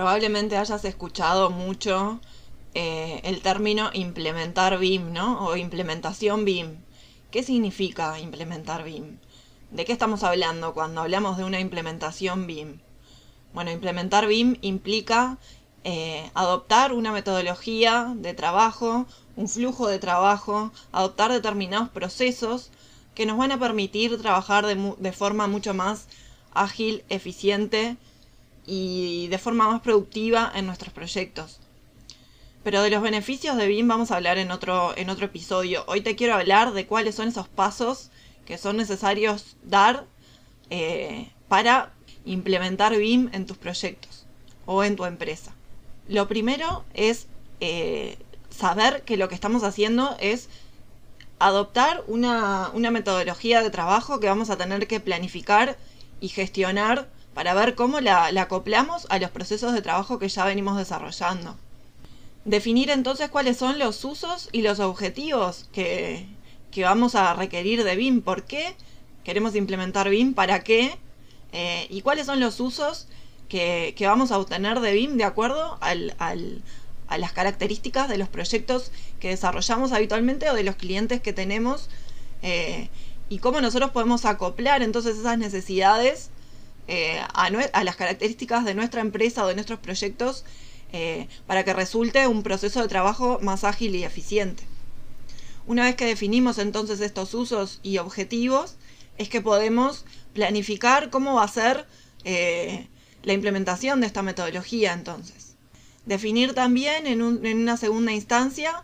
[0.00, 2.20] Probablemente hayas escuchado mucho
[2.72, 5.44] eh, el término implementar BIM, ¿no?
[5.44, 6.78] O implementación BIM.
[7.30, 9.18] ¿Qué significa implementar BIM?
[9.70, 12.80] ¿De qué estamos hablando cuando hablamos de una implementación BIM?
[13.52, 15.36] Bueno, implementar BIM implica
[15.84, 19.04] eh, adoptar una metodología de trabajo,
[19.36, 22.70] un flujo de trabajo, adoptar determinados procesos
[23.14, 26.06] que nos van a permitir trabajar de, de forma mucho más
[26.54, 27.98] ágil, eficiente
[28.72, 31.58] y de forma más productiva en nuestros proyectos.
[32.62, 35.82] Pero de los beneficios de BIM vamos a hablar en otro, en otro episodio.
[35.88, 38.10] Hoy te quiero hablar de cuáles son esos pasos
[38.44, 40.06] que son necesarios dar
[40.70, 41.92] eh, para
[42.24, 44.24] implementar BIM en tus proyectos
[44.66, 45.52] o en tu empresa.
[46.06, 47.26] Lo primero es
[47.58, 48.18] eh,
[48.50, 50.48] saber que lo que estamos haciendo es
[51.40, 55.76] adoptar una, metodología de trabajo que vamos a tener que planificar
[56.20, 60.44] y gestionar para ver cómo la, la acoplamos a los procesos de trabajo que ya
[60.44, 61.56] venimos desarrollando.
[62.44, 66.26] Definir entonces cuáles son los usos y los objetivos que,
[66.70, 68.74] que vamos a requerir de BIM, por qué
[69.24, 70.98] queremos implementar BIM, para qué
[71.52, 73.08] eh, y cuáles son los usos
[73.48, 78.92] que, vamos a obtener de BIM de acuerdo al, a las características de los proyectos
[79.18, 81.90] que desarrollamos habitualmente o de los clientes que tenemos
[82.42, 82.88] eh,
[83.28, 86.30] y cómo nosotros podemos acoplar entonces esas necesidades
[86.90, 90.44] eh, a, las características de nuestra empresa o de nuestros proyectos
[91.46, 94.64] para que resulte un proceso de trabajo más ágil y eficiente.
[95.68, 98.74] Una vez que definimos entonces estos usos y objetivos,
[99.20, 101.86] es que podemos planificar cómo va a ser
[102.24, 102.88] eh,
[103.22, 105.56] la implementación de esta metodología entonces.
[106.06, 108.82] Definir también en, una segunda instancia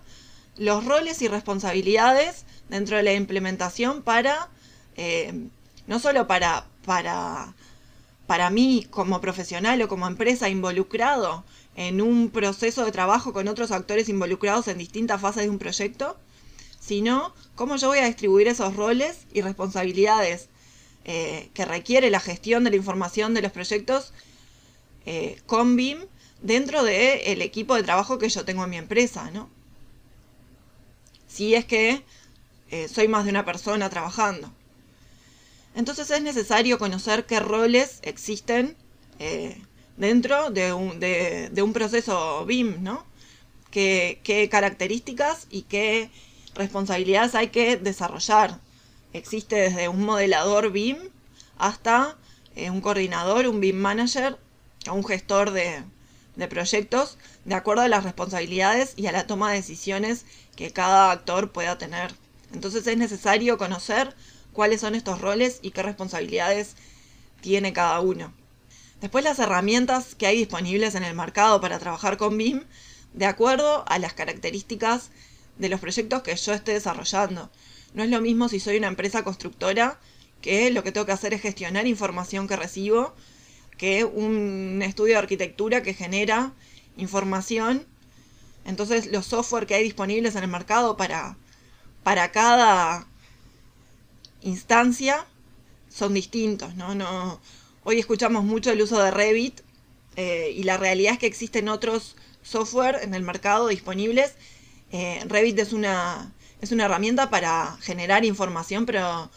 [0.59, 4.50] los roles y responsabilidades dentro de la implementación para,
[4.97, 5.48] eh,
[5.86, 6.66] no solo para,
[8.26, 11.44] para mí como profesional o como empresa involucrado
[11.76, 16.16] en un proceso de trabajo con otros actores involucrados en distintas fases de un proyecto,
[16.81, 20.48] sino cómo yo voy a distribuir esos roles y responsabilidades
[21.04, 24.12] eh, que requiere la gestión de la información de los proyectos
[25.04, 25.98] eh, con BIM
[26.42, 29.48] dentro del equipo de trabajo que yo tengo en mi empresa, ¿no?
[31.28, 32.03] Si es que
[32.70, 34.53] eh, soy más de una persona trabajando.
[35.76, 38.76] Entonces es necesario conocer qué roles existen
[39.98, 43.04] dentro de un, de, un, proceso BIM, ¿no?
[43.70, 46.10] qué características y qué
[46.54, 48.59] responsabilidades hay que desarrollar.
[49.12, 50.97] Existe desde un modelador BIM
[51.59, 52.16] hasta
[52.54, 54.38] eh, un coordinador, un BIM manager
[54.88, 55.84] o un gestor de
[56.48, 61.53] proyectos de acuerdo a las responsabilidades y a la toma de decisiones que cada actor
[61.53, 62.15] pueda tener.
[62.54, 64.15] Entonces es necesario conocer
[64.56, 66.76] cuáles son estos roles y qué responsabilidades
[67.42, 68.32] tiene cada uno.
[69.02, 72.64] Después las herramientas que hay disponibles en el mercado para trabajar con BIM
[73.12, 75.10] de acuerdo a las características
[75.58, 77.50] de los proyectos que yo esté desarrollando.
[77.92, 80.00] No es lo mismo si soy una empresa constructora
[80.40, 83.14] que lo que tengo que hacer es gestionar información que recibo,
[83.76, 86.52] que un estudio de arquitectura que genera
[86.96, 87.86] información.
[88.64, 91.36] Entonces los software que hay disponibles en el mercado para,
[92.02, 93.06] para cada
[94.46, 95.26] instancia
[95.88, 96.94] son distintos, ¿no?
[96.94, 97.40] no
[97.84, 99.60] hoy escuchamos mucho el uso de Revit
[100.16, 104.34] eh, y la realidad es que existen otros software en el mercado disponibles
[104.92, 109.30] eh, Revit es una, es una herramienta para generar información, pero,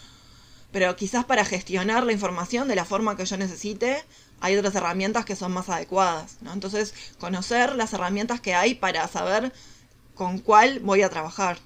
[0.72, 4.04] pero quizás para gestionar la información de la forma que yo necesite,
[4.39, 6.38] hay otras herramientas que son más adecuadas.
[6.54, 9.51] Entonces, conocer las herramientas que hay para saber
[10.16, 11.60] con cuál voy a trabajar.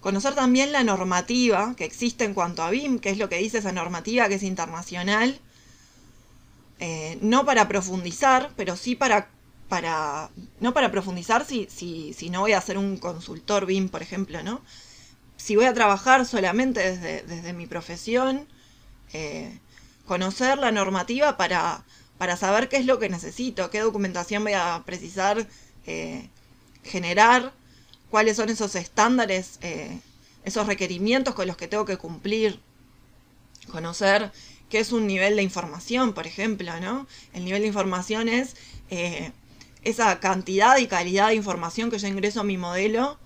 [0.00, 3.58] Conocer también la normativa que existe en cuanto a BIM, que es lo que dice
[3.58, 5.38] esa normativa que es internacional.
[6.78, 9.28] Eh, no para profundizar, pero sí para
[9.70, 14.02] para, no para profundizar si, si, si no voy a ser un consultor BIM, por
[14.02, 14.60] ejemplo, ¿no?
[15.36, 18.48] Si voy a trabajar solamente desde, mi profesión,
[19.12, 19.58] eh,
[20.06, 21.84] conocer la normativa para,
[22.18, 25.46] para saber qué es lo que necesito, qué documentación voy a precisar
[25.86, 26.28] eh,
[26.82, 27.52] generar,
[28.10, 30.00] cuáles son esos estándares, eh,
[30.44, 32.60] esos requerimientos con los que tengo que cumplir,
[33.70, 34.32] conocer
[34.68, 37.06] qué es un nivel de información, por ejemplo, ¿no?
[37.32, 38.56] El nivel de información es
[38.90, 39.32] eh,
[39.82, 43.18] esa cantidad y calidad de información que yo ingreso a mi modelo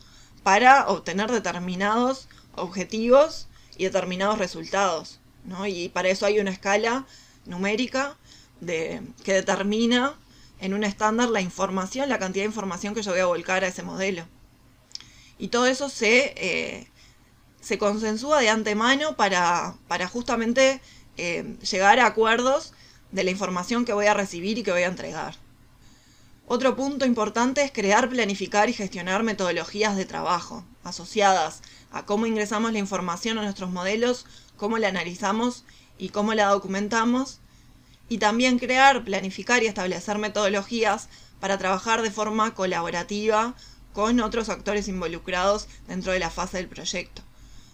[0.43, 5.21] para obtener determinados objetivos y determinados resultados.
[5.45, 5.67] ¿no?
[5.67, 7.07] Y para eso hay una escala
[7.47, 8.17] numérica
[8.61, 10.15] de, que determina
[10.61, 13.69] en un estándar la información, la cantidad de información que yo voy a volcar a
[13.69, 14.27] ese modelo.
[15.39, 16.91] Y todo eso se, eh,
[17.61, 20.81] se consensúa de antemano para, para justamente
[21.17, 22.73] eh, llegar a acuerdos
[23.11, 25.37] de la información que voy a recibir y que voy a entregar.
[26.47, 32.73] Otro punto importante es crear, planificar y gestionar metodologías de trabajo asociadas a cómo ingresamos
[32.73, 34.27] la información a nuestros modelos,
[34.57, 35.65] cómo la analizamos
[35.97, 37.41] y cómo la documentamos.
[38.11, 41.09] Y también crear, planificar y establecer metodologías
[41.41, 43.55] para trabajar de forma colaborativa
[43.95, 47.23] con otros actores involucrados dentro de la fase del proyecto.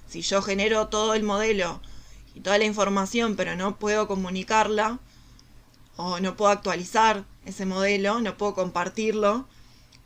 [0.09, 1.81] Si yo genero todo el modelo
[2.35, 5.01] y toda la información pero no puedo comunicarla
[5.97, 9.49] o no puedo actualizar ese modelo, no puedo compartirlo,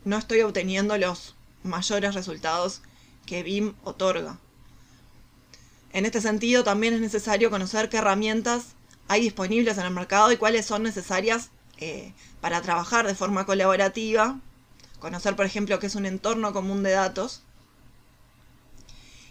[0.03, 2.81] no estoy obteniendo los mayores resultados
[3.25, 4.39] que BIM otorga.
[5.91, 8.75] En este sentido, también es necesario conocer qué herramientas
[9.07, 14.39] hay disponibles en el mercado y cuáles son necesarias eh, para trabajar de forma colaborativa,
[14.99, 17.43] conocer, por ejemplo, qué es un entorno común de datos,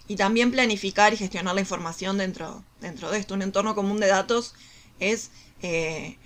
[0.06, 3.34] y también planificar y gestionar la información dentro, dentro de esto.
[3.34, 4.54] Un entorno común de datos
[5.00, 5.30] es
[5.62, 6.18] eh,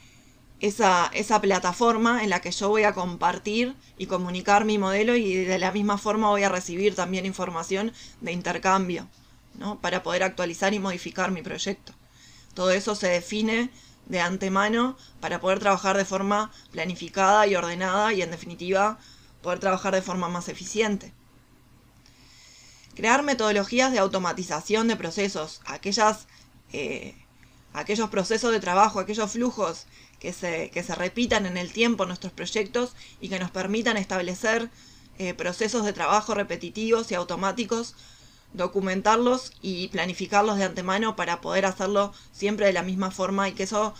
[0.60, 5.34] esa, esa plataforma en la que yo voy a compartir y comunicar mi modelo y
[5.44, 9.08] de la misma forma voy a recibir también información de intercambio,
[9.54, 9.80] ¿no?
[9.80, 11.92] Para poder actualizar y modificar mi proyecto.
[12.54, 13.70] Todo eso se define
[14.06, 18.98] de antemano para poder trabajar de forma planificada y ordenada y en definitiva
[19.42, 21.12] poder trabajar de forma más eficiente.
[22.94, 26.26] Crear metodologías de automatización de procesos, aquellas,
[26.72, 27.14] eh,
[27.72, 29.86] aquellos procesos de trabajo, aquellos flujos
[30.18, 34.70] que se, que se repitan en el tiempo nuestros proyectos y que nos permitan establecer
[35.18, 37.94] eh, procesos de trabajo repetitivos y automáticos,
[38.52, 43.64] documentarlos y planificarlos de antemano para poder hacerlo siempre de la misma forma y que
[43.64, 43.94] eso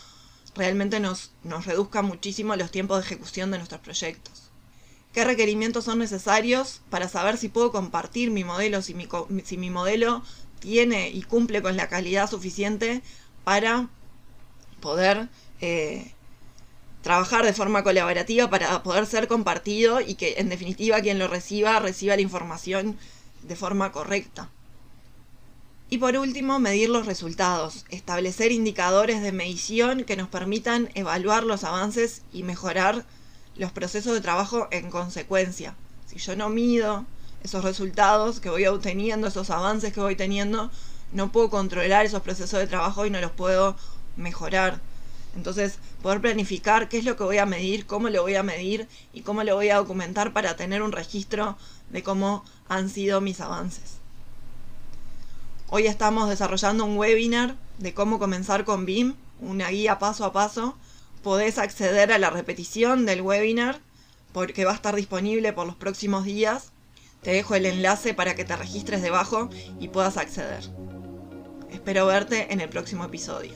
[0.56, 1.30] realmente nos
[1.66, 4.47] reduzca muchísimo los tiempos de ejecución de nuestros proyectos.
[5.18, 9.08] ¿Qué requerimientos son necesarios para saber si puedo compartir mi modelo, si mi,
[9.44, 10.22] si mi modelo
[10.60, 13.02] tiene y cumple con la calidad suficiente
[13.42, 13.88] para
[14.80, 15.28] poder
[15.60, 16.12] eh,
[17.02, 21.80] trabajar de forma colaborativa para poder ser compartido y que en definitiva quien lo reciba
[21.80, 22.96] reciba la información
[23.42, 24.52] de forma correcta.
[25.90, 31.64] Y por último, medir los resultados, establecer indicadores de medición que nos permitan evaluar los
[31.64, 33.04] avances y mejorar
[33.58, 35.74] los procesos de trabajo en consecuencia.
[36.06, 37.04] Si yo no mido
[37.42, 40.70] esos resultados que voy obteniendo, esos avances que voy teniendo,
[41.12, 43.76] no puedo controlar esos procesos de trabajo y no los puedo
[44.16, 44.80] mejorar.
[45.36, 48.88] Entonces, poder planificar qué es lo que voy a medir, cómo lo voy a medir
[49.12, 51.56] y cómo lo voy a documentar para tener un registro
[51.90, 53.98] de cómo han sido mis avances.
[55.68, 60.76] Hoy estamos desarrollando un webinar de cómo comenzar con BIM, una guía paso a paso.
[61.28, 63.80] Podés acceder a la repetición del webinar
[64.32, 66.72] porque va a estar disponible por los próximos días.
[67.20, 70.64] Te dejo el enlace para que te registres debajo y puedas acceder.
[71.70, 73.52] Espero verte en el próximo episodio.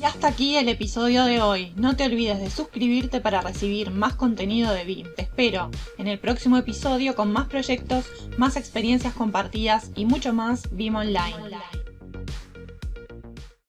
[0.00, 1.72] Y hasta aquí el episodio de hoy.
[1.76, 5.06] No te olvides de suscribirte para recibir más contenido de BIM.
[5.14, 8.06] Te espero en el próximo episodio con más proyectos,
[8.38, 11.36] más experiencias compartidas y mucho más BIM Online.